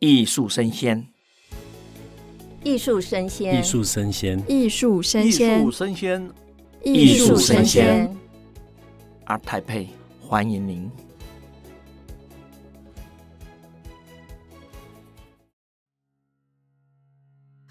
[0.00, 1.06] 艺术生鲜，
[2.64, 6.30] 艺术生鲜，艺术生鲜，艺术生鲜，艺术生鲜，
[6.82, 8.16] 艺术生鲜。
[9.26, 10.90] ART TAIPEI，欢迎您。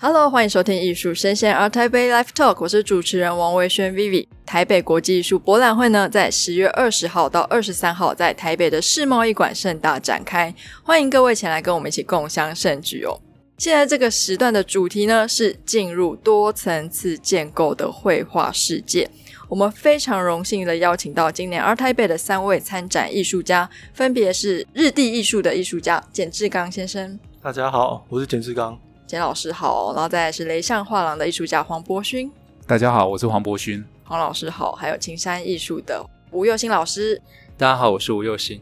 [0.01, 4.25] Hello，欢迎收听艺术生鲜 ART TAIPEI Live Talk，我是主持人王维轩 Vivi。
[4.45, 13.19] 台北国际艺术博览会呢，在十月二十号到二十三号在台北的世贸艺馆盛大展开，欢迎各位前来跟我们一起共襄盛举哦。
[13.57, 19.09] 现在这个时段的主题呢，是进入多层次建构的绘画世界。
[19.49, 27.19] 我们非常荣幸的邀请到今年 ART TAIPEI 的三位参展艺术家，分别是日地艺术的艺术家简志刚先生。
[27.41, 28.79] 大家好，我是简志刚。
[29.09, 32.31] 简老师好，然后再来是雷象画廊的艺术家黄博勋。
[32.67, 33.83] 大家好，我是黄博勋。
[34.03, 37.19] 黄老师好，还有青山艺术的吴又新老师。
[37.57, 38.61] 大家好，我是吴又新。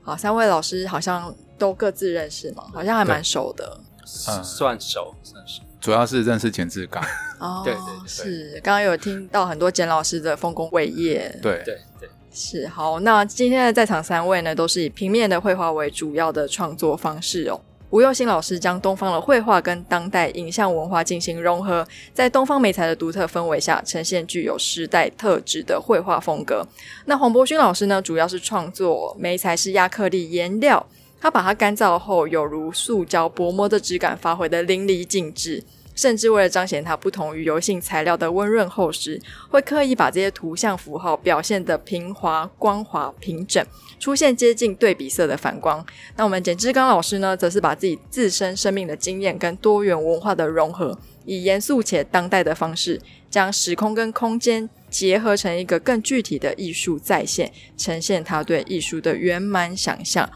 [0.00, 2.66] 好，三位老师好像都各自认识吗？
[2.72, 3.80] 好像还蛮熟的。
[4.28, 5.60] 嗯，算熟，算熟。
[5.80, 7.02] 主要是认识简志刚。
[7.40, 8.60] 哦， 对对对，是。
[8.62, 11.28] 刚刚有听到很多简老师的丰功伟业。
[11.42, 12.68] 对对对，是。
[12.68, 17.60] 好，那今天的在场三位呢，都是以平面的绘画为主要的创作方式哦。
[17.90, 26.64] 吴又新老师将东方的绘画跟当代影像文化进行融合，在东方媒材的独特氛围下，呈现具有时代特质的绘画风格。
[27.06, 30.86] 那黄博勋老师呢，主要是创作媒材是亚克力颜料，
[31.20, 35.64] 他把它干燥后，有如塑胶薄膜的质感发挥得淋漓尽致。
[36.00, 39.20] 甚至为了彰显它不同于油性材料的温润厚实，
[39.50, 43.62] 会刻意把这些图像符号表现得平滑、光滑、平整，
[43.98, 45.84] 出现接近对比色的反光。
[46.16, 60.26] 那我们简志刚老师呢，则是把自己自身生命的经验跟多元文化的融合，以严肃且当代的方式，将时空跟空间结合成一个更具体的艺术再现，呈现他对艺术的圆满想象。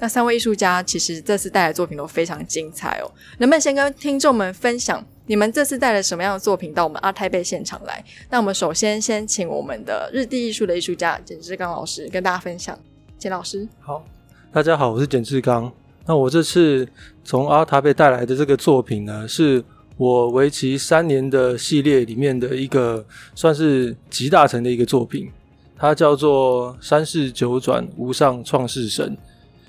[0.00, 8.02] 那三位艺术家其实这次带来的作品都非常精彩哦，能不能先跟听众们分享你们这次带了什么样的作品到我们阿泰贝现场来？
[8.30, 12.78] 那我们首先先请我们的日地艺术的艺术家简志刚老师跟大家分享。
[13.18, 14.04] 简老师，好，
[14.52, 15.70] 大家好，我是简志刚。
[16.06, 16.88] 那我这次
[17.24, 19.62] 从 ART TAIPEI 带来的这个作品呢，是
[19.96, 25.28] 我为期三年的系列里面的一个算是集大成的一个作品，
[25.76, 29.16] 它叫做《三世九转无上创世神》。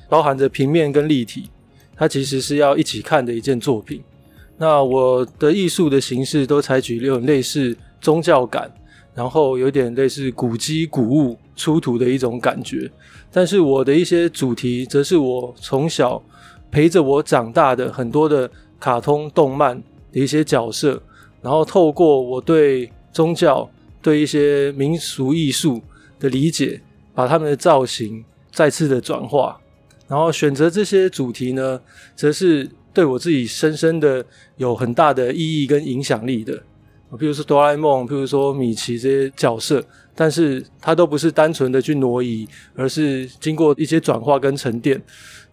[0.10, 1.50] 包含着平面跟立体，
[1.96, 4.04] 它其实是要一起看的一件作品。
[4.58, 8.70] 那我的艺术的形式都采取有类似宗教感，
[9.14, 12.92] 然后有点类似古迹古物出土的一种感觉。
[13.32, 16.22] 但是我的一些主题，则是我从小
[16.72, 18.50] 陪着我长大的很多的
[18.80, 19.82] 卡通动漫
[20.12, 21.02] 的一些角色，
[21.42, 23.70] 然后透过我对宗教、
[24.02, 25.82] 对一些民俗艺术
[26.20, 26.82] 的理解，
[27.14, 29.58] 把他们的造型再次的转化。
[30.10, 31.80] 然后选择这些主题呢，
[32.16, 34.26] 则是对我自己深深的
[34.58, 36.54] 有很大的意义跟影响力的。
[37.12, 39.84] 譬如说哆啦 A 梦，譬如说米奇这些角色，
[40.16, 45.00] 但是它都不是单纯的去挪移，而是经过一些转化跟沉淀。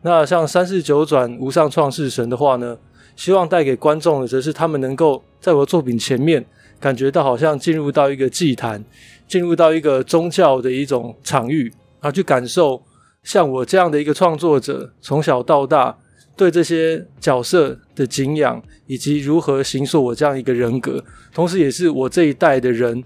[0.01, 2.79] 那像三世九转无上创世神的话呢，
[3.15, 6.43] 希望带给观众的，则是他们能够在我的作品前面，
[6.81, 8.83] 感觉到好像进入到一个祭坛，
[9.29, 11.65] 进入到一个宗教的一种场域，
[12.01, 12.83] 然后去感受。
[13.27, 15.99] 像我这样的一个创作者，从小到大
[16.37, 21.05] 对这些角色的敬仰，以及如何形塑我这样一个人格，
[21.35, 23.03] 同时也是我这一代的人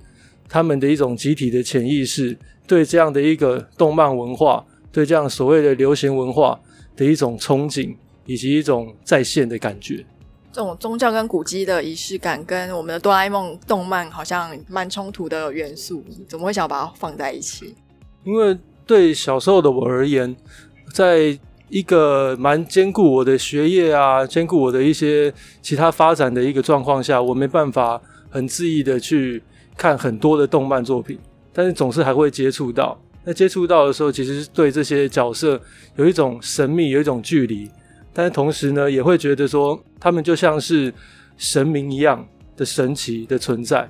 [0.47, 2.37] 他们的一种集体的潜意识，
[2.67, 6.61] 对这样的一个动漫文化，对这样所谓的流行文化
[6.95, 10.05] 的一种憧憬，以及一种再现的感觉。
[10.53, 17.75] 这种宗教跟古迹的仪式感，跟我们的哆啦 A 梦动漫好像蛮冲突的元素，怎么会想要把它放在一起？
[18.25, 18.59] 因为。
[18.91, 20.34] 对小时候的我而言，
[20.93, 29.41] 在一个蛮兼顾我的学业啊，兼顾我的一些其他发展的一个状况下，我没办法很恣意的去
[29.77, 31.17] 看很多的动漫作品，
[31.53, 33.01] 但是总是还会接触到。
[33.23, 35.61] 那接触到的时候，其实是对这些角色
[35.95, 37.71] 有一种神秘，有一种距离，
[38.12, 40.92] 但是同时呢，也会觉得说他们就像是
[41.37, 42.27] 神明一样
[42.57, 43.89] 的神奇的存在。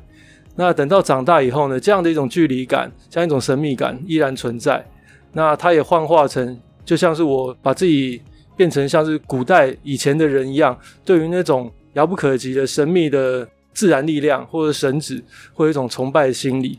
[0.61, 4.85] 那等到长大以后呢，这样的一种距离感，这样一种神秘感依然存在。
[5.33, 8.21] 那它也幻化成，就像是我把自己
[8.59, 15.23] 变成像是古代以前的人一样，对于那种遥不可及的神秘的自然力量或者神祇，
[15.55, 16.79] 会有一种崇拜的心理。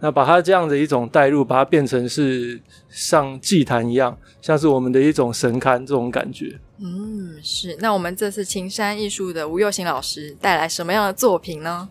[0.00, 2.58] 那把它这样的一种带入，把它变成是
[2.88, 6.58] 像祭坛一样，像是我们的一种神龛这种感觉。
[6.78, 7.76] 嗯，是。
[7.80, 11.90] 那我们这次青山艺术的吴又欣老师带来什么样的作品呢？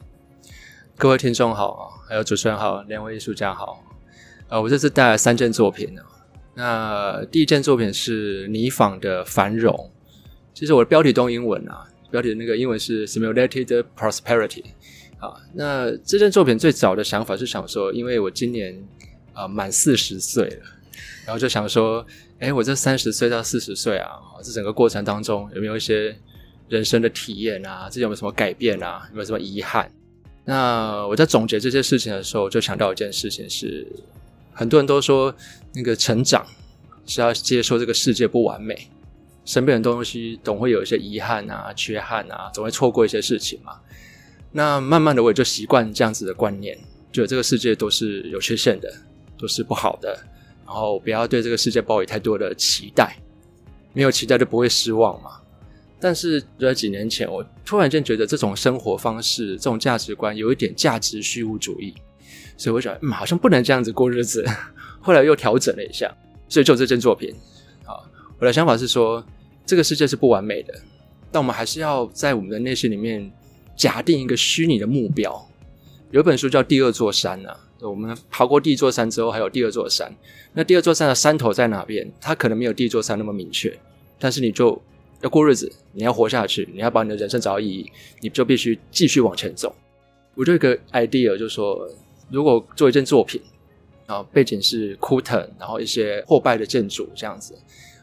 [0.99, 3.83] 各位听众好，还有主持人好，两位艺术家好。
[4.47, 6.01] 呃，我这次带来三件作品呢。
[6.55, 9.91] 那第一件作品是泥仿的繁荣，
[10.55, 14.63] 其实我的标题都用英文啊，标题的那个英文是 Simulated Prosperity。
[15.19, 18.83] 啊，那这件作品最早的想法是想说，因为我今年
[19.33, 20.63] 啊满四十岁了，
[21.27, 22.03] 然后就想说，
[22.39, 26.17] 哎，我这三十岁到四十岁啊，这整个过程当中有没有一些
[26.67, 27.87] 人生的体验啊？
[27.87, 29.05] 这有没有什么改变啊？
[29.11, 29.91] 有没有什么遗憾？
[30.49, 33.85] 那我在总结这些事情的时候，就想到一件事情是，
[34.53, 35.35] 很多人都说
[35.73, 36.47] 那个成长
[37.05, 38.87] 是要接受这个世界不完美，
[39.43, 43.73] 身边的东西总会有一些遗憾啊、缺憾啊，总会错过一些事情嘛。
[44.53, 46.77] 那慢慢的，我也就习惯这样子的观念，
[47.11, 48.89] 觉得这个世界都是有缺陷的，
[49.37, 50.17] 都是不好的，
[50.65, 53.17] 然后不要对这个世界抱有太多的期待，
[53.91, 55.36] 没有期待就不会失望嘛。
[55.99, 61.91] 但是在几年前，我突然间觉得这种生活方式、这种价值观有一点价值虚无主义，
[62.55, 64.45] 所以我想，嗯，好像不能这样子过日子。
[65.01, 66.15] 后来又调整了一下，
[66.47, 67.33] 所以就这件作品，
[67.83, 67.97] 啊，
[68.37, 69.25] 我的想法是说，
[69.65, 70.73] 这个世界是不完美的，
[71.31, 73.31] 但我们还是要在我们的内心里面
[73.75, 75.49] 假定一个虚拟的目标。
[76.11, 80.13] 有本书叫《第二座山》啊，我们爬过第一座山之后，还有第二座山。
[80.53, 82.07] 那第二座山的山头在哪边？
[82.21, 83.75] 它可能没有第一座山那么明确，
[84.19, 84.79] 但是你就。
[85.21, 87.91] 要过日子，你要活下去，你要把你的人生找到意义，
[88.21, 89.73] 你就必须继续往前走。
[90.35, 91.89] 我就有一个 idea，就是说，
[92.29, 93.41] 如果做一件作品，
[94.05, 97.55] 啊，背景是枯藤，然后一些破败的建筑这样子，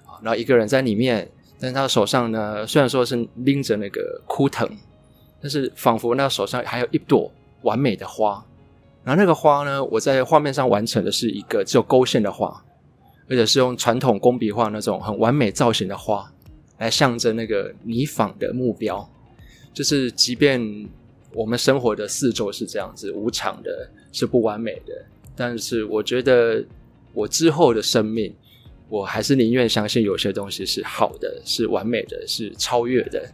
[0.05, 1.31] 啊，然后一个人在里面，
[1.61, 4.69] 但是他手上呢，虽然说是拎着那个枯藤，
[5.41, 7.31] 但是仿佛那手上还有一朵
[7.63, 8.45] 完美的花。
[9.05, 12.65] 然后那个花呢，我在画面上完成的是一个只有勾线的花，
[13.29, 16.29] 而且是用传统工笔画那种很完美造型的花。
[16.79, 19.09] 来象征那个你访的目标，
[19.73, 20.89] 就是即便
[21.33, 25.05] 我们生活的四周是这样子无常的，是不完美的，
[25.37, 26.65] 但是我觉得
[27.13, 28.35] 我之后的生命，
[28.89, 33.25] 我还是宁愿相信有些东西是好的，是完美的，是超越的。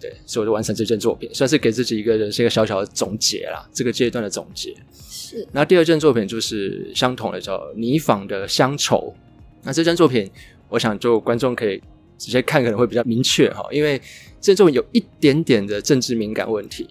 [0.00, 4.74] 对，所以我就完成这件作品，算是给自己一个人生一个小小的总结啦，这个阶段的总结。
[5.08, 5.46] 是。
[5.52, 9.14] 那第二件作品就是相同的，叫你访的乡愁。
[9.62, 10.30] 那这件作品，
[10.68, 11.82] 我想就观众可以。
[12.24, 14.00] 直接看可能会比较明确哈，因为
[14.40, 16.84] 这种有一点点的政治敏感问题，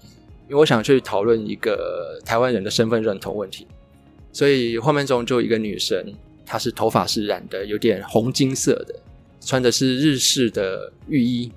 [0.48, 3.66] 因为我想去讨论一个台湾人的身份认同问题，
[4.32, 6.14] 所以画面中就一个女生，
[6.46, 8.94] 她是头发是染的有点红金色的，
[9.42, 11.52] 穿的是日式的浴衣，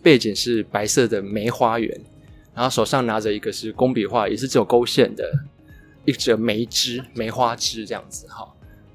[0.00, 2.00] 背景是白色的梅花园，
[2.54, 5.28] 然后手上拿着一个是工笔画，也是只有勾线的
[6.04, 8.46] 一只梅枝梅花枝这样子哈。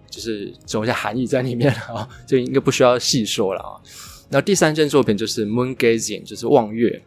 [0.10, 3.82] 就是总一些含义在里面啊，就应该不需要细说了啊。
[4.34, 7.04] 那第三件作品就是 Moon Gazing，就是望月。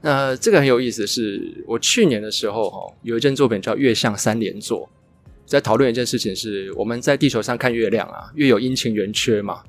[0.00, 4.88] 那这个很有意思的是，我去年的时候哈，有一件作品叫月相三连坐，
[5.46, 9.62] 在讨论一件事情是，我们在地球上看月亮啊，月有阴晴圆缺嘛。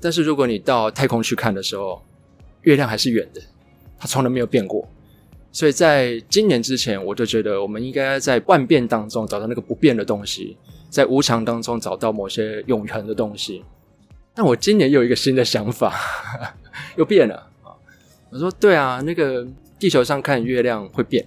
[0.00, 2.02] 但是如果你到太空去看的时候，
[2.62, 3.42] 月亮还是圆的，
[3.98, 4.88] 它从来没有变过。
[5.52, 10.56] 所以在今年之前，我就觉得我们应该在万变当中找到那个不变的东西。
[10.88, 13.62] 在无常当中找到某些永恒的东西，
[14.38, 15.92] 但我今年又有一个新的想法，
[16.94, 17.74] 又变了啊！
[18.30, 19.44] 我说对啊，那个
[19.80, 21.26] 地球上看月亮会变，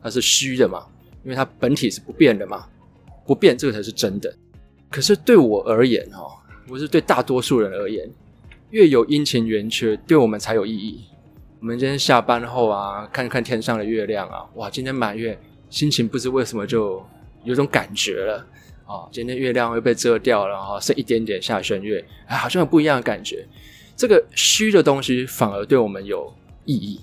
[0.00, 0.86] 它是虚的嘛，
[1.24, 2.64] 因为它本体是不变的嘛，
[3.26, 4.32] 不变这个才是真的。
[4.88, 6.24] 可是对我而言哈，
[6.64, 8.08] 不是对大多数人而言，
[8.70, 11.02] 月有阴晴圆缺，对我们才有意义。
[11.58, 15.36] 我们今天下班后啊，看看天上的月亮啊，哇，今天满月，
[15.68, 17.04] 心情不知为什么就
[17.42, 18.46] 有种感觉了。
[18.92, 23.46] 啊，今天月亮又被遮掉了，哈，剩一点点下弦月，哎，好像有不一样的感觉。
[23.96, 26.30] 这个虚的东西反而对我们有
[26.66, 27.00] 意义，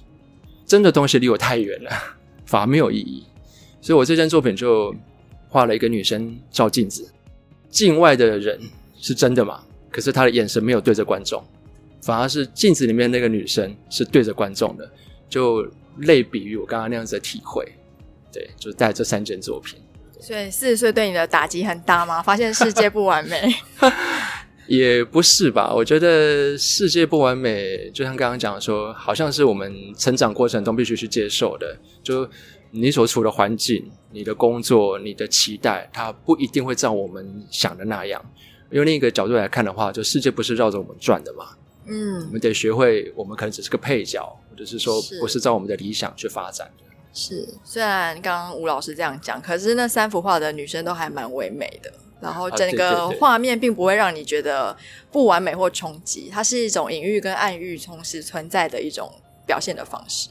[0.67, 1.89] 真的东西离我太远了，
[2.45, 3.23] 反而没有意义。
[3.81, 4.93] 所以我这件作品就
[5.47, 7.09] 画了一个女生照镜子，
[7.69, 8.59] 镜外的人
[8.99, 9.63] 是真的嘛？
[9.89, 11.43] 可是她的眼神没有对着观众，
[12.03, 14.87] 反而是镜子里面那个女生是对着观众的，
[15.27, 15.67] 就
[16.01, 17.65] 类比于我刚刚那样子的体会。
[18.31, 19.79] 对，就带这三件作品。
[20.19, 22.21] 所以四十岁对你的打击很大吗？
[22.21, 23.53] 发现世界不完美？
[24.67, 25.73] 也不是吧。
[25.73, 31.75] 我觉得世界不完美，就像刚刚讲的说，好像是我们成长过程中必须去接受的。
[32.03, 32.29] 就
[32.69, 38.23] 你所处的环境、你的工作、你的期待，它不一定会照我们想的那样。
[38.69, 41.47] 用另一个角度来看的话，就世界不是绕着我们转的嘛。
[41.87, 46.83] 嗯，我们得学会，我们可能只是个配角，或者是说，不是照我们的理想去发展的。
[47.13, 54.75] 是，虽然刚刚吴老师这样讲，可是那三幅画的女生都还蛮唯美的，然后整个画面并不会让你觉得
[55.11, 59.11] 不完美或冲击，它是一种隐喻跟暗喻同时存在的一种
[59.45, 60.29] 表现的方式。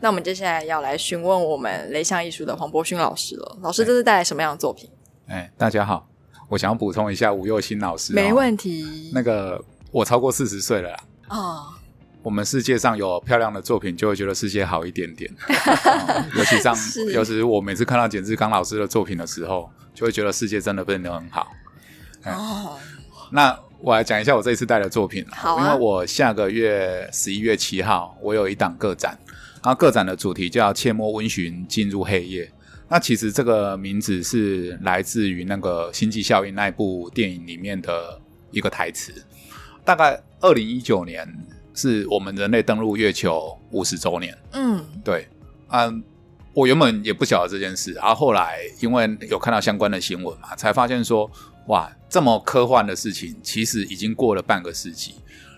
[0.00, 4.88] 那我们接下来要来询问我们雷象艺术的黄博勋老师了，老师这是带来什么样的作品？
[5.26, 6.08] 哎，大家好，
[6.48, 9.10] 我想要补充一下吴又新老师，没问题。
[9.12, 11.74] 那个我超过四十岁了啦，啊、哦，
[12.22, 15.30] 我们世界上有漂亮的作品，就会觉得世界好一点点。
[15.48, 16.74] 嗯、 尤其上，
[17.12, 21.52] 尤其是我每次看到简志刚老师的作品的时候，就会觉得世界真的变得很好。
[22.24, 22.78] 哦，
[23.32, 25.26] 那我来讲一下我这一次带的作品。
[25.32, 29.18] 好、啊，因为我下个月十一月七号，我有一档个展，
[29.64, 32.48] 然后个展的主题叫“切莫温驯进入黑夜”。
[32.88, 39.12] 那其实这个名字是来自于那个《星际效应》那部电影里面的一个台词。
[39.84, 41.26] 大概二零一九年
[41.74, 44.36] 是我们人类登陆月球五十周年。
[44.52, 45.28] 嗯，对，
[45.68, 46.02] 嗯，
[46.54, 51.30] 我原本也不晓得这件事，然后后来因为有看到相关的新闻嘛，才发现说，
[51.68, 55.14] 哇，这么科幻的事情，其实已经过了半个世纪。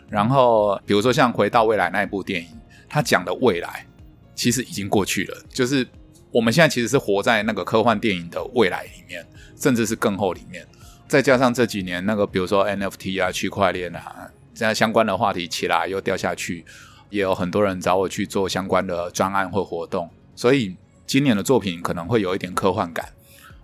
[0.08, 2.48] 然后，比如说像《回到未来》那一部电影，
[2.88, 3.86] 它讲的未来
[4.34, 5.84] 其实已经过去了，就是
[6.30, 9.26] 我们现在其实是活在那个科幻电影的未来里面，
[9.58, 10.64] 甚至是更后里面。
[11.08, 16.64] 再加上这几年那个，比如说 NFT 啊、区块链啊，这样相关的话题起来又掉下去，
[17.10, 23.08] 也有很多人找我去做相关的专案或活动，所以今年的作品可能会有一点科幻感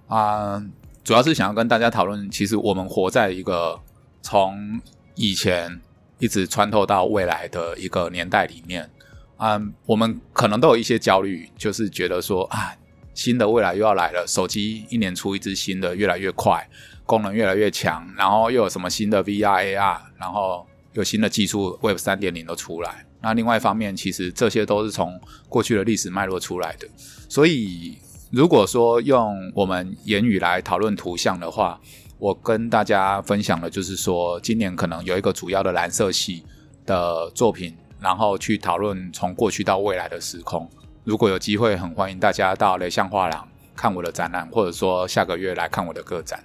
[0.09, 0.61] 啊、
[1.05, 3.81] 主要是想要跟大家讨论，其实我们活在一个
[4.21, 4.81] 从
[5.15, 5.81] 以前
[6.19, 8.91] 一直穿透到未来的一个年代里面
[9.37, 12.75] 啊、我们可能都有一些焦虑，就是觉得说啊，
[13.15, 16.69] 新的未来又要来了，手机一年出一支新的，越来越快。
[17.07, 23.05] 功能越来越强，然后又有什么新的 VR、AR，然后有新的技术 Web 三点零都出来。
[23.23, 26.89] 那另外一方面，其实这些都是从过去的历史脉络出来的。
[27.29, 27.99] 所以，
[28.31, 31.81] 如果说用我们言语来讨论图像的话，
[32.19, 36.45] 我跟大家分享的就是说，今年可能有一个主要的蓝色系
[36.87, 40.69] 的作品，然后去讨论从过去到未来的时空。
[41.05, 46.43] 如果有机会，很欢迎大家到雷象画廊看我的展览，或者说下个月来看我的个展。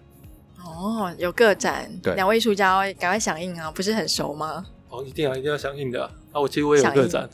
[0.76, 3.72] 哦，有个展，对，两位艺术家赶快响应啊！
[3.72, 4.66] 不是很熟吗？
[4.90, 6.40] 哦，一定要一定要响应的啊！
[6.40, 7.28] 我其实我也有个展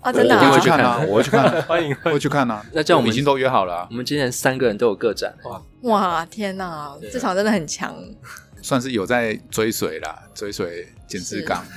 [0.00, 2.64] 啊，真的，我会去看啊，我会去看， 欢迎，会去看啊。
[2.72, 7.94] 那这样我们已经都约好了，我们今年三个人都有个展，哇哇，天哪，这场真的很强，
[8.62, 11.64] 算是有在追随啦，追随简志刚。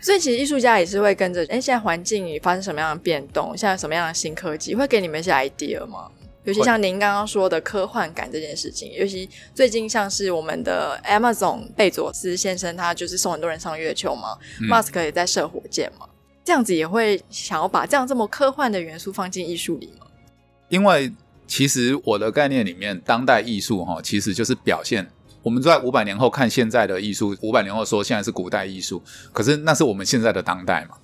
[0.00, 6.08] 所以其实艺术家也是会跟着，哎，现在环境发生什么样的变动，现在有什么样的新科技，会给你们一些 idea 吗？
[6.44, 16.06] 尤其像您刚刚说的科幻感这件事情，尤其最近像是我们的 Amazon 贝佐斯先生，他就是送很多人上月球嘛，嗯，Musk 也在射火箭嘛，
[16.44, 20.06] 这样子也会想要把这样这么科幻的元素放进艺术里吗？
[20.68, 21.10] 因为
[21.46, 25.08] 其实我的概念里面，当代艺术哈，其实就是表现
[25.42, 30.96] 我们在五百年后看现在的艺术，五百年后说现在是古代艺术，可是那是我们现在的当代嘛，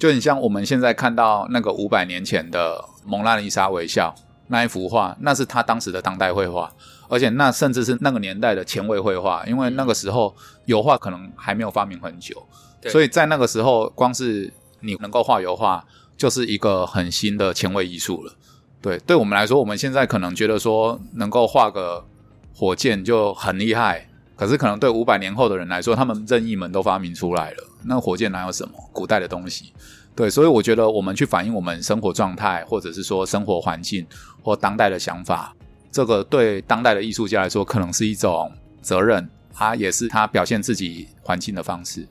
[0.00, 4.12] 就很像我们现在看到那个五百年前的蒙娜丽莎微笑。
[4.50, 6.70] 那一幅画，那是他当时的当代绘画，
[7.08, 10.34] 而且那甚至是那个年代的前卫绘画，因为那个时候
[10.66, 12.46] 油画可能还没有发明很久，
[12.88, 15.84] 所以在那个时候，光是你能够画油画，
[16.16, 18.34] 就是一个很新的前卫艺术了。
[18.82, 22.04] 对，对我们来说，我们现在可能觉得说能够画个
[22.52, 29.72] 火箭就很厉害，可是可能对五百年后的人来说，他们任意门都发明出来了，那火箭哪有什么古代的东西？
[30.16, 34.04] 对，所以我觉得我们去反映我们生活状态，或者是说生活环境
[34.42, 35.54] 或当代的想法，
[35.90, 42.06] 这个对当代的艺术家来说，可能是一种责任，它也是他表现自己环境的方式。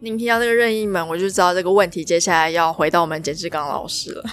[0.00, 4.24] 您提到这个任意门，我就知道这个问题接下来要回到我们简志刚老师了。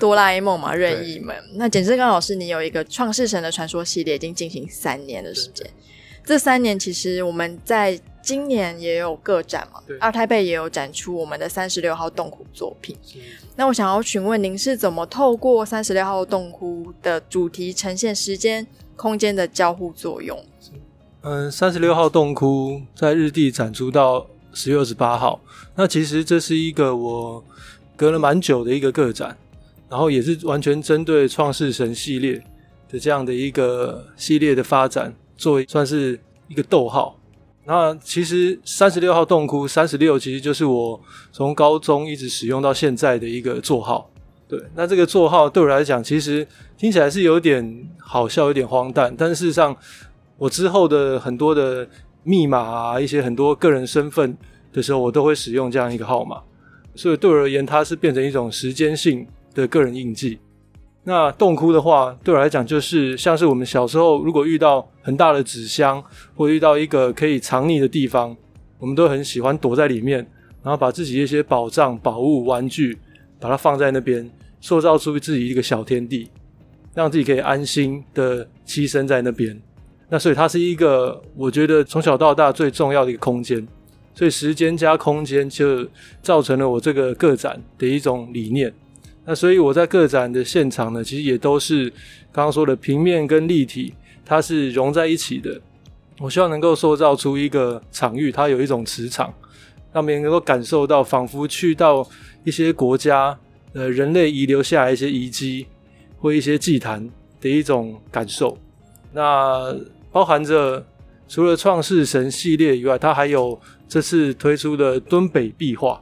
[0.00, 1.36] 哆啦 A 梦嘛，任意门。
[1.54, 5.66] 那简志刚老师，你有一个创世神的传说系列，已经进行三年的时间。
[6.24, 8.00] 这三年其实我们在。
[8.26, 12.96] 今年也有个展嘛，对，ART TAIPEI 也有展出我们的三十六号洞窟作品。
[13.54, 18.66] 那我想要询问您是怎么透过三十六号洞窟的主题呈现时间、
[18.96, 20.44] 空间的交互作用？
[21.22, 25.40] 嗯，三十六号洞窟在日地展出到十月二十八号。
[25.76, 27.44] 那其实这是一个我
[27.94, 29.38] 隔了蛮久的一个个展，
[29.88, 32.42] 然后也是完全针对创世神系列
[32.90, 36.18] 的这样的一个系列的发展，作为算是
[36.48, 37.15] 一个逗号。
[37.66, 41.00] 那其实三十六号洞窟，三十六其实就是我
[41.32, 44.08] 从高中一直使用到现在的一个座号。
[44.48, 46.46] 对，那这个座号对我来讲，其实
[46.78, 49.12] 听起来是有点好笑，有点荒诞。
[49.18, 49.76] 但事实上，
[50.38, 51.88] 我之后的很多的
[52.22, 54.38] 密码啊，一些很多个人身份
[54.72, 56.40] 的时候，我都会使用这样一个号码。
[56.94, 60.38] 所以对我而言，它是变成一种时间性的个人印记。
[61.08, 66.02] 那洞窟的话，对我来讲就是像是我们小时候如果遇到很大的纸箱，
[66.34, 68.36] 或遇到一个可以藏匿的地方，
[68.80, 70.18] 我们都很喜欢躲在里面，
[70.64, 72.98] 然后把自己一些宝藏、宝物、玩具，
[73.38, 74.28] 把它放在那边，
[74.60, 76.28] 塑造出自己一个小天地，
[76.92, 79.56] 让自己可以安心的栖身在那边。
[80.08, 83.64] 那所以它是一个我觉得从小到大最重要的一个空间。
[84.12, 85.86] 所以时间加空间就
[86.22, 88.74] 造成了我这个个展的一种理念。
[89.28, 91.90] 那所以我在个展的现场呢，其实也都是
[92.32, 93.92] 刚刚说的平面跟立体，
[94.24, 95.60] 它是融在一起的。
[96.20, 99.34] 我希望能够塑造出一个场域，它有一种磁场，
[99.92, 102.08] 让别人能够感受到，仿佛去到
[102.44, 103.36] 一些国家，
[103.72, 105.66] 呃，人类遗留下来一些遗迹
[106.18, 108.56] 或一些祭坛的一种感受。
[109.12, 109.76] 那
[110.12, 110.86] 包含着
[111.28, 116.00] 除了创世神系列以外，它还有这次推出的敦北壁画。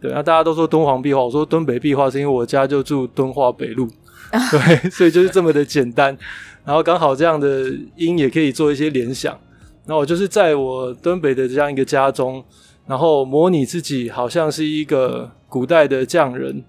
[0.00, 3.88] 对，那大家都说敦煌壁画，我说敦北壁画是因为我家就住敦化北路，
[4.50, 6.16] 对，所以就是这么的简单。
[6.64, 9.38] 然后刚好这样的音也可以做一些联想。
[9.86, 12.44] 那我就是在我敦北的这样一个家中，
[12.86, 16.64] 然后模拟自己好像是一个古代的匠人，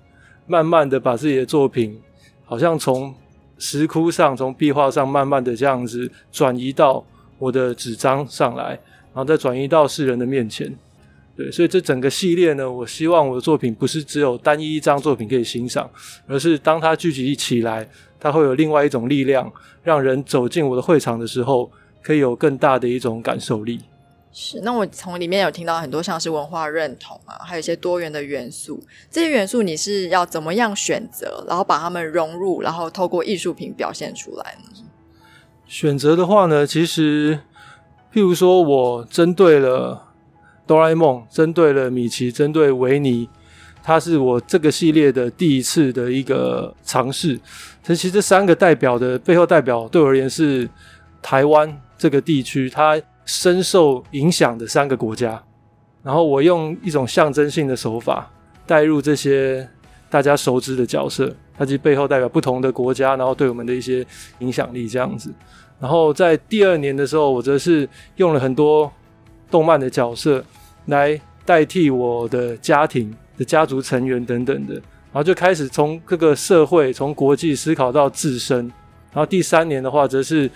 [0.46, 2.00] 慢慢的把自己的作品，
[2.46, 3.14] 好像从
[3.58, 7.04] 石窟上、从壁画上，慢慢的这样子转移到
[7.40, 8.70] 我的纸张上来，
[9.14, 10.78] 然后再转移到世人的面前。
[11.38, 15.90] 对，所以这整个系列呢，我希望我的作品不是只有单一一张作品可以欣赏，
[16.28, 17.88] 而是当它聚集起来，
[18.20, 19.50] 它会有另外一种力量，
[19.84, 21.72] 让人走进我的会场的时候。
[22.00, 23.82] 可以有更大的一种感受力。
[24.32, 28.82] 是，那我从里面有听到很多像是文化认同啊，还有一些多元的元素。
[29.12, 34.86] 这些元素你是要怎么样选择，然后把它们融入，然后透过艺术品表现出来呢？
[35.66, 37.40] 选择的话呢，其实，
[38.14, 40.07] 譬如说我针对了
[40.68, 43.28] 哆啦 A 梦，针对了米奇，针对维尼，
[43.82, 47.40] 它是我这个系列的第一次的一个尝试。
[47.84, 50.70] 其实这三个代表的背后代表，对我而言是
[51.22, 51.82] 台湾。
[52.00, 52.96] 这个地区它
[53.26, 55.44] 深受影响的三个国家，
[56.04, 58.32] 然后我用一种象征性的手法
[58.68, 59.68] 带入这些
[60.08, 64.06] 大家熟知的角色，它其实背后代表不同的国家，然后对我们的一些
[64.38, 65.34] 影响力这样子。
[65.80, 68.94] 然后在第二年的时候，我则是用了很多
[69.50, 70.44] 动漫的角色
[70.86, 78.60] 来代替我的家庭的家族成员等等的，然后就开始从各个社会、从国际思考到自身。
[79.14, 80.50] 然后第三年的话，则是。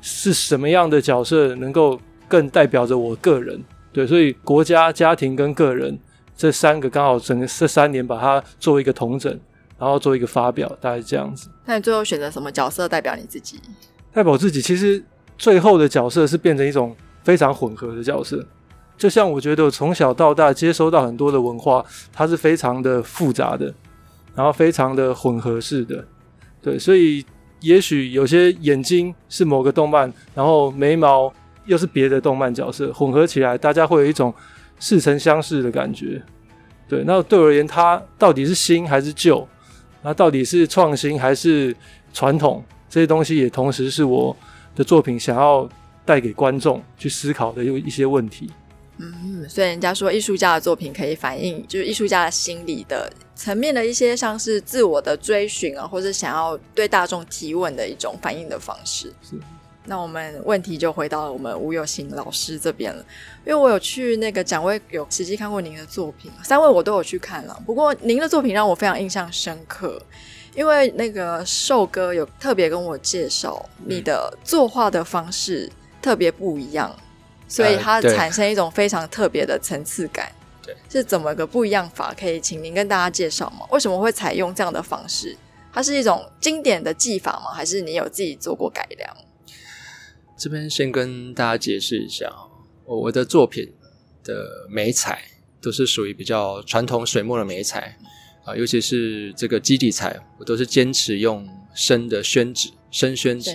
[0.00, 3.60] 是什么样的角色能够更代表着我个人？
[3.92, 5.98] 对，所以国家、家庭跟个人
[6.36, 9.28] 这三个刚好整个这三年把它做一个统整，
[9.76, 11.48] 然后做一个发表，大概是这样子。
[11.64, 13.58] 那你最后选择什么角色代表你自己？
[14.12, 15.02] 代表我自己，其实
[15.36, 18.44] 最后的角色是变成一种非常混合的角色。
[18.96, 23.72] 就像我觉得我从小到大接收到很多的文化，它是非常的复杂的，
[24.34, 26.04] 然后非常的混合式的。
[26.62, 27.24] 对，所以。
[27.60, 30.02] 也许有些眼睛是某个动漫，
[30.32, 31.28] 然后眉毛
[31.64, 34.32] 又是别的动漫角色，混合起来，大家会有一种
[34.78, 36.22] 似曾相识的感觉。
[36.88, 39.44] 对，那对我而言，它到底是新还是旧？
[40.02, 41.74] 那到底是创新还是
[42.12, 42.64] 传统？
[42.88, 44.36] 这些东西也同时是我
[44.76, 45.68] 的作品想要
[46.08, 48.50] 带给观众去思考的有一些问题。
[48.96, 59.12] 嗯，所以人家说艺术家的作品可以反映，就是艺术家的心理的层面的一些，像是自我的追寻啊，或者想要对大众提问的一种反应的方式。
[59.22, 59.38] 是，
[59.84, 63.04] 那我们问题就回到了我们吴有新老师这边了，
[63.44, 67.62] 因为我有去那个展位有实际看过您的作品，三位我都有去看了。
[67.66, 70.02] 不过您的作品让我非常印象深刻，
[70.56, 76.94] 因为那个寿哥有特别跟我介绍，你的作画的方式特别不一样。
[77.50, 80.30] 所以它产生一种非常特别的层次感，
[80.62, 82.12] 对，是怎么个不一样法？
[82.12, 83.66] 可以请您跟大家介绍吗？
[83.70, 85.34] 为什么会采用这样的方式？
[85.72, 87.50] 它是一种经典的技法吗？
[87.54, 89.16] 还是你有自己做过改良？
[90.36, 92.30] 这边先跟大家解释一下，
[92.84, 93.72] 我的作品
[94.22, 95.22] 的眉彩
[95.62, 97.96] 都是属于比较传统水墨的眉彩
[98.44, 103.52] 啊，尤其是这个基底彩，我都是坚持用生的宣纸，生宣纸，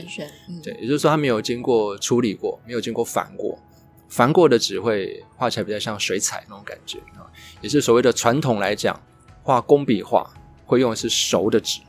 [0.48, 3.60] 嗯，对，也就是说它没有经过处理过，没有经过反过。
[4.08, 7.28] 反过的纸会画起来比较像水彩那种感觉啊，
[7.62, 8.98] 也是所谓的传统来讲，
[9.42, 10.32] 画工笔画
[10.66, 11.82] 会用的是熟的纸，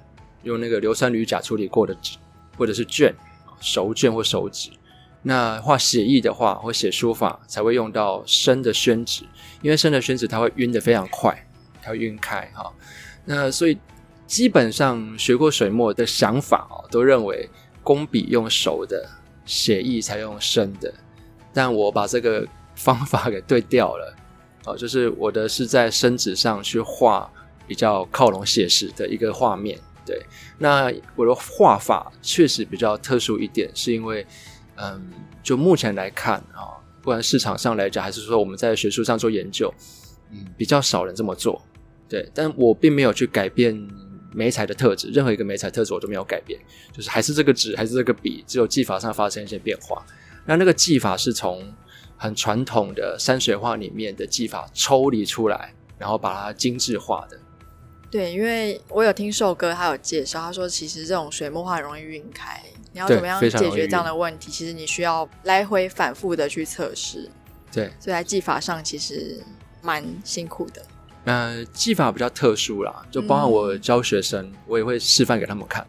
[0.43, 2.19] 用那个硫酸铝钾处理过的纸，
[2.59, 3.15] 或者是绢，
[3.61, 4.71] 熟绢或熟纸。
[5.23, 9.23] 那画写意的话或写书法才会用到生的宣纸，
[9.63, 11.47] 因为生的宣纸它会晕的非常快，
[11.81, 12.73] 它会晕开哈。
[13.25, 13.79] 那所以
[14.27, 17.49] 基本上学过水墨的想法哦，都认为
[17.83, 19.09] 工笔用熟的，
[19.45, 20.93] 写意才用生的。
[21.53, 24.17] 但我把这个方法给对调了，
[24.65, 27.31] 哦，就是我的是在生纸上去画
[27.67, 30.21] 比较靠拢写实的一个画面，对。
[30.59, 34.27] 那我的画法确实比较特殊一点，是因为，
[34.77, 35.11] 嗯，
[35.43, 39.73] 就目前来看啊，不管市场上来讲，还是说我们在学术上做研究，
[40.33, 41.63] 嗯，比较少人这么做，
[42.09, 42.29] 对。
[42.35, 43.77] 但我并没有去改变
[44.35, 46.61] 媒材的特质，任何一个媒材特质我都没有改变，
[46.93, 50.05] 就是还是这个纸，还是这个笔，只有技法上发生一些变化。
[50.45, 51.73] 那那个技法是从
[52.17, 57.39] 很传统的山水画里面的技法抽离出来，然后把它精致化的。
[58.11, 64.51] 对，因为我有听寿哥他有介绍，他说其实这种水墨画容易晕开，你要怎么样解决这样的问题？
[64.51, 67.31] 其实你需要来回反复的去测试。
[67.73, 69.43] 对，所以在技法上其实
[69.83, 70.81] 蛮辛苦的。
[71.25, 75.87] 呃，技法比较特殊啦，就包括我教学生，嗯、我也会示范给他们看。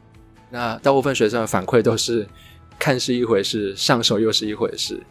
[0.49, 2.27] 那大部分学生的反馈都是
[2.79, 5.01] 看是一回事，上手又是一回事。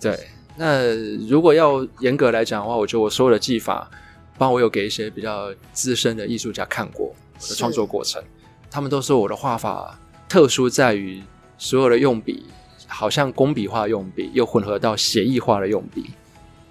[0.00, 0.18] 对，
[0.56, 0.94] 那
[1.28, 3.90] 如果要严格来讲的话，我觉得我所有的技法。
[4.38, 8.22] 包括我有给一些比较资深的艺术家看过我的创作过程，
[8.70, 11.22] 他们都说我的画法特殊在于
[11.58, 12.46] 所有的用笔
[12.86, 16.12] 好像工笔画用笔，又混合到写意画的用笔，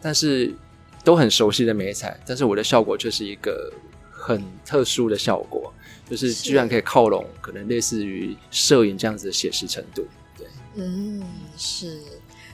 [0.01, 0.51] 但是
[1.09, 3.73] 都很熟悉的美彩，但是我的效果却是一个
[4.11, 5.73] 很特殊的效果，
[6.07, 10.05] 就是居然可以靠拢可能类似于摄影这样子的写实程度。
[10.37, 10.45] 对，
[10.75, 11.23] 嗯，
[11.57, 11.99] 是。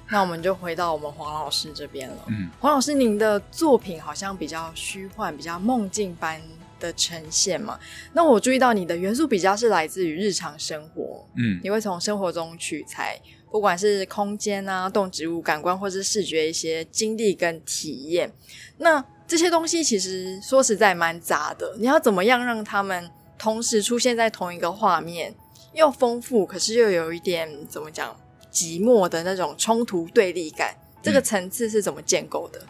[0.10, 2.16] 那我们就回到我们黄老师这边了。
[2.28, 6.42] 嗯，黄老师，您的作品好像比较虚幻，比较梦境般
[6.80, 7.78] 的呈现嘛。
[8.14, 11.28] 那我注意到你的元素比较是来自于日常生活。
[11.36, 13.20] 嗯，你会从生活中取材，
[13.52, 18.32] 不管是空间啊、动植物、感官或是视觉一些经历跟体验。
[18.78, 21.76] 那这些东西其实说实在蛮杂的。
[21.80, 25.34] 你要怎么样让他们同时出现在同一个画面，
[25.74, 28.16] 又丰富，可是又有一点怎么讲？
[28.52, 32.62] 寂寞的那种冲突对立感，这个层次是怎么建构的？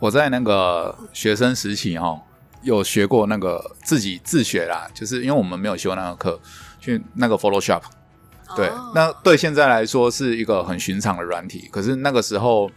[0.00, 2.20] 我在那个学生时期哈，
[2.62, 6.40] 有学过那个自己自学啦，就是因为我们没有修那个课，
[6.80, 7.82] 去那个 Photoshop。
[8.56, 12.70] 对，哦、那对现在来说是一个很寻常的软体，可是那个时候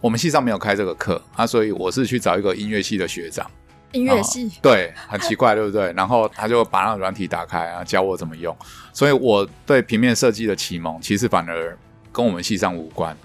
[0.00, 3.48] 我们系上没有开这个课啊，所以我是去找一个音乐系的学长。
[3.92, 5.90] 音乐系对，很奇怪，对不对？
[5.94, 8.54] 然后他就把那个软体打开啊，教我怎么用。
[8.92, 11.76] 所以我对平面设计的启蒙，其实反而
[12.12, 13.16] 跟我们系上无关。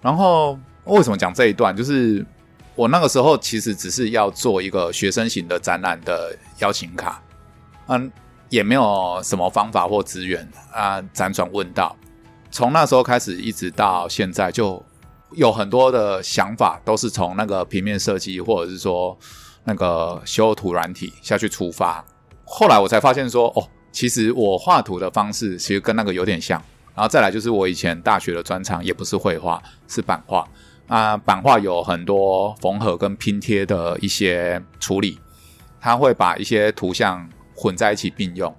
[0.00, 1.76] 然后为什么讲这一段？
[1.76, 2.24] 就是
[2.76, 7.20] 我那个时候其实只是要做一个学生型的展览的邀请卡，
[7.88, 8.12] 嗯，
[8.54, 11.96] 也没有什么方法或资源啊，辗转问道。
[12.50, 14.82] 从那时候开始，一直到现在，就
[15.32, 19.18] 有很多的想法都是从那个平面设计，或者是说。
[19.66, 22.04] 那个修图软体下去出发，
[22.44, 26.62] 后来我才发现说，哦，其实我画图的方式其实跟那个有点像。
[26.94, 30.46] 然后再来就是我以前大学的专长也不是绘画，是版画。
[30.86, 35.18] 啊，版画有很多缝合跟拼贴的一些处理，
[35.80, 38.54] 它会把一些图像混在一起并用。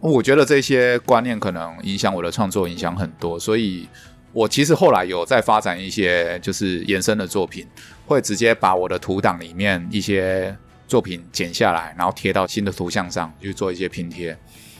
[0.00, 3.88] 我觉得这些观念可能影响我的创作，影响很多，所以。
[4.30, 7.66] 我其实后来有在发展一些就是延伸的作品，
[8.06, 10.54] 会直接把我的图档里面一些
[10.86, 14.36] 作品剪下来，然后贴到新的图像上去做一些拼贴。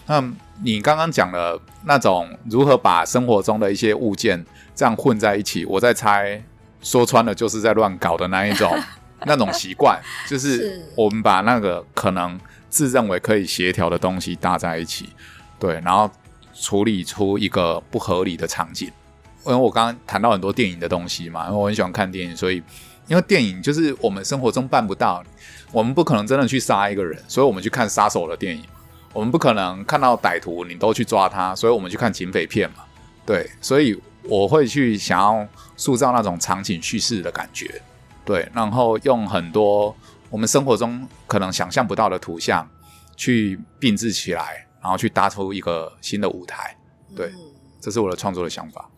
[0.06, 0.22] 那
[0.62, 6.40] 你刚刚讲的那种如何把生活中的一些物件这样混在一起，我在猜，
[6.82, 8.70] 说穿了就是在乱搞的那一种
[9.24, 15.11] 那种习惯，就是我们把那个可能自认为可以协调的东西搭在一起，
[15.59, 16.11] 对，然后
[16.54, 18.90] 处理出一个不合理的场景。
[19.46, 22.62] 因为我刚刚谈到很多电影的东西嘛，因为我很喜欢看电影，所以
[23.07, 25.24] 因为电影就是我们生活中办不到，
[25.72, 28.62] 我们不可能真的去杀一个人，所以我们去看杀手的电影；
[29.14, 32.85] 我们不可能看到歹徒你都去抓他，所以我们去看警匪片嘛。
[33.24, 37.81] 对，所以我会去想要塑造那种场景叙事的感觉，
[38.26, 39.96] 对，然后用很多
[40.31, 42.69] 我们生活中可能想象不到的图像
[43.17, 46.77] 去并置起来，然后去搭出一个新的舞台。
[47.17, 47.33] 对，
[47.81, 48.91] 这是我的创作的想法。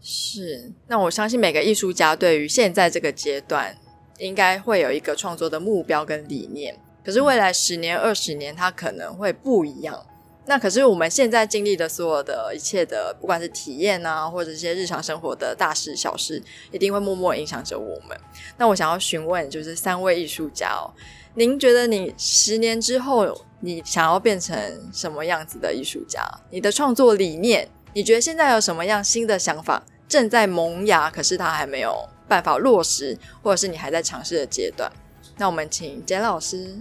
[0.00, 3.76] 是，那我相信每个艺术家对于现在这个阶段，
[4.18, 6.78] 应该会有一个创作的目标跟理念。
[7.04, 10.06] 可是未来十年、二十年，它可能会不一样。
[10.46, 18.16] 那可是我们现在经历的所有的一切的，不管是体验啊，或者一些日常生活的大事小事，一定会默默影响着我们。
[18.56, 20.88] 那我想要询问，就是三位艺术家哦，
[21.34, 23.26] 您觉得你十年之后，
[23.60, 24.56] 你想要变成
[24.92, 26.22] 什么样子的艺术家？
[26.50, 29.82] 你的创作理念，你觉得现在有什么样新的想法？
[30.08, 34.88] 正在萌芽，可是他还没有办法落实，或者是你还在尝试的阶段。
[35.36, 36.78] 那我们请简老师。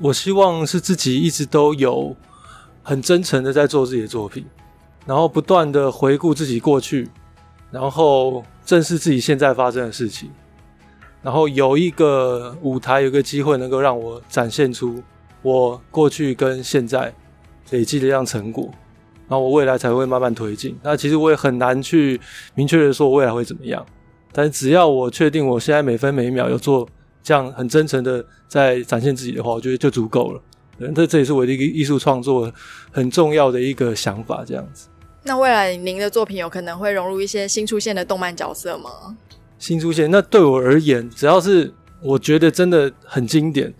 [0.00, 2.16] 我希望是自己一直都有
[2.82, 4.44] 很真诚的在做自己的作品，
[5.06, 7.08] 然后不断的回顾自己过去，
[7.70, 10.30] 然后正视自己现在发生的事情，
[11.22, 15.02] 然后有一个舞台，有个机会能够让我展现出
[15.42, 17.14] 我过去跟现在
[17.70, 18.68] 累积的这样成果。
[19.28, 20.76] 然后我未来才会慢慢推进。
[20.82, 22.20] 那其实我也很难去
[22.54, 23.86] 明确的说我未来会怎么样，
[24.30, 26.86] 但只要我确定我现在每分每秒有做
[27.22, 30.42] 这样很真诚的在展现自己的话，我觉得就足够了。
[30.94, 32.52] 这这也是我的一个艺术创作
[32.90, 34.44] 很重要的一个想法。
[34.46, 34.88] 这样子。
[35.22, 39.16] 那未来您的作品有可能会融入一些新出现的动漫角色吗？
[39.58, 40.10] 新出现。
[40.10, 43.72] 那对我而言，只要是我觉得真的很经典，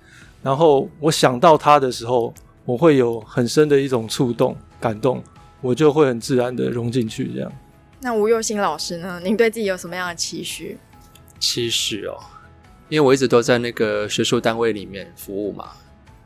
[0.42, 2.32] 然后我想到它的时候，
[2.64, 5.20] 我会有很深的一种触动、感动，
[5.60, 7.32] 我就会很自然的融进去。
[7.34, 7.52] 这样。
[8.00, 9.20] 那吴又新老师呢？
[9.24, 10.78] 您对自己有什么样的期许？
[11.40, 12.16] 期许哦，
[12.88, 15.70] 因为我一直都在那个学术单位里面服务嘛，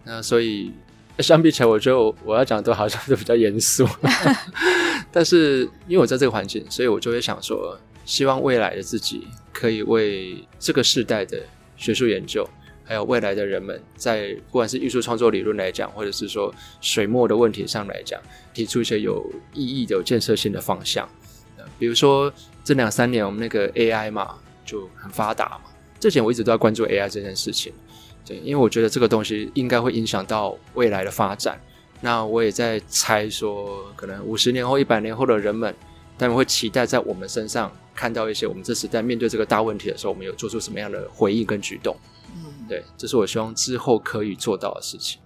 [0.06, 0.72] 那所以
[1.18, 3.86] 相比起来，我觉得我，我要讲的都好像都比较严肃。
[5.10, 11.42] 但是因为我在这个环境，所以我就会想说，希望未来的自己可以为这个世代的
[11.76, 12.48] 学术研究，
[12.84, 18.20] 还有未来的人们，在不管是艺术创作理论来讲，或者是说水墨的问题上来讲，
[18.54, 21.08] 提出一些有意义的、有建设性的方向。
[21.78, 27.72] 比如说这两三年我们那个 AI 嘛就很发达嘛，之前我一直都在关注 AI 这件事情，
[28.26, 31.58] 对，因为我觉得这个东西应该会影响到未来的发展。
[32.00, 35.74] 那我也在猜说，可能五十年后、一百年后的人们，
[36.18, 41.96] 他们会期待在我们身上看到一些我们这时代面对这个大问题的时候，我们有做出什么样的回应跟举动。
[42.34, 45.20] 嗯，对，这是我希望之后可以做到的事情。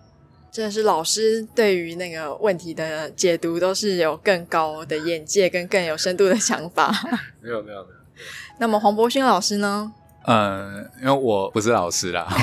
[0.52, 6.92] 真的是老师对于那个问题的解读都是有更高的眼界跟更有深度的想法。
[7.40, 7.82] 没有没有没有。
[7.82, 8.00] 没有没有，
[8.58, 9.92] 那么黄博勋老师呢？
[10.24, 12.26] 嗯，因为我不是老师啦，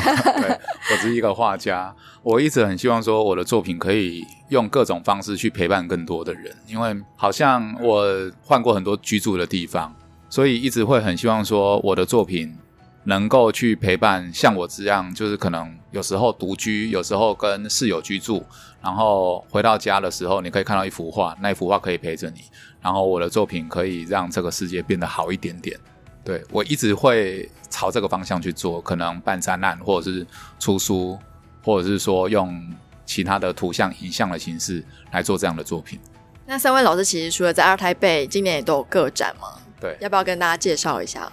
[0.42, 1.94] 对，我只是一个画家。
[2.24, 8.06] 我一直很希望说我的作品可以用各种方式去陪伴更多的人，因为好像我
[8.44, 9.96] 换过很多居住的地方，
[10.30, 12.58] 所以一直会很希望说我的作品。
[13.04, 18.46] 能够去陪伴像我这样，就是可能有时候独居，有时候跟室友居住，
[18.82, 22.42] 然后回到家的时候，你可以看到一幅画，那一幅画可以陪着你，
[22.82, 25.80] 然后我的作品可以让这个世界变得好一点点。
[26.28, 30.28] 对，我一直会朝这个方向去做，可能办展览，或者是
[30.60, 31.18] 出书，
[31.64, 32.62] 或者是说用
[33.06, 35.98] 其他的图像、影像的形式来做这样的作品。
[36.46, 39.48] 那三位老师其实除了在二台北今年也都有个展吗？
[39.80, 41.32] 对，要不要跟大家介绍一下？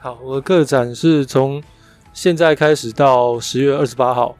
[0.00, 1.62] 好，我的个展是从
[2.12, 4.36] 现在开始到十月二十八号，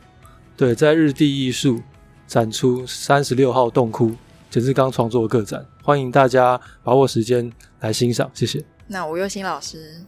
[0.57, 1.81] 对，在日地艺术
[2.27, 4.16] 展出三十六号洞窟
[4.51, 8.64] 简志刚创作的个展，欢迎大家把握时间来欣赏，谢谢。
[8.88, 10.05] 那吴又新老师，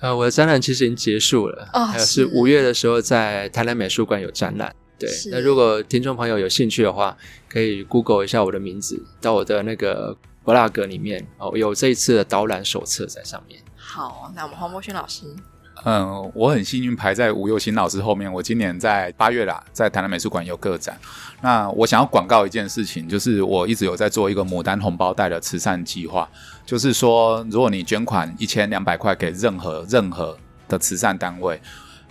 [0.00, 5.10] 呃，我的展览其实已经结束了，哦，还有是五月的时候在台南美术馆有展览，对。
[5.30, 7.16] 那如果听众朋友有兴趣的话，
[7.48, 13.60] 可以 Google 一下我的名字，到我的那个 blog 里面哦，有这一次的导览手册在上面。
[13.76, 15.24] 好，那我们黄博勋老师，
[15.84, 18.30] 嗯，我很幸运排在吴又新老师后面。
[18.30, 20.98] 我今年在八月啦，在台南美术馆有个展。
[21.40, 26.28] 那我想要广告一件事情，就是我一直有在做一个牡丹红包袋的慈善计划。
[26.66, 30.36] 就是说，如果你捐款一千两百块给任何任何
[30.68, 31.60] 的慈善单位，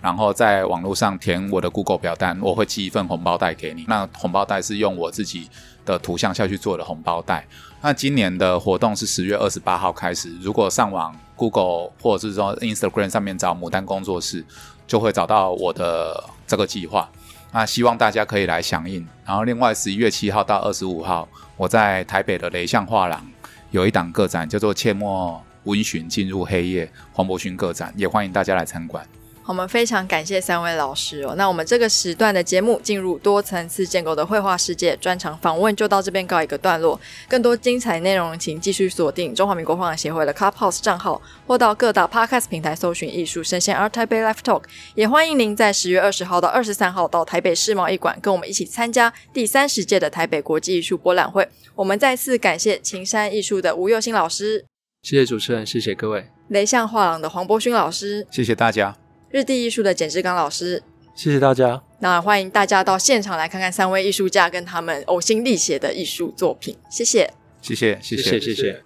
[0.02, 3.84] 然后在网络上填我的 Google 表单，我会寄一份红包袋给你。
[3.86, 5.48] 那红包袋是用我自己
[5.86, 7.46] 的图像下去做的红包袋。
[7.80, 14.44] 那今年的活动是十月二十八号开始，如果上网 Google 或者是说 Instagram 上面找牡丹工作室，
[14.86, 17.08] 就会找到我的这个计划。
[17.50, 19.06] 那希望大家可以来响应。
[19.24, 21.26] 然后另外十一月七号到二十五号，
[21.56, 23.26] 我在台北的雷象画廊
[23.70, 29.02] 有一档个展，叫做《切莫温寻进入黑夜》黄伯勋个展，也欢迎大家来参观。
[29.50, 31.34] 我们非常感谢三位老师哦。
[31.36, 36.98] 那我们这个时段的节目进入多层次建构的绘画世界专场访问就到这边告一个段落。
[37.28, 44.62] 更多精彩内容，请继续锁定中华民国画廊协会的 Clubhouse 账号，或到各大 Podcast 平台搜寻艺术声鲜 ART TAIPEI Live Talk。
[44.94, 51.48] 也欢迎您在十月二十号到二十三号到台北世贸艺馆，跟我们一起参加第三十届的台北国际艺术博览会。
[51.74, 54.64] 我们再次感谢晴山艺术的吴佑新老师，
[55.02, 56.28] 谢谢主持人，谢谢各位。
[56.50, 58.96] 雷象画廊的黄柏勋老师，谢谢大家。
[59.30, 60.82] 日地艺术的简志刚老师，
[61.14, 61.80] 谢谢大家。
[62.00, 66.76] 那欢迎大家到现场来看看三位艺术家跟他们呕心沥血的艺术作品。
[66.90, 68.40] 谢谢，谢谢，谢谢，谢谢。
[68.40, 68.82] 谢谢。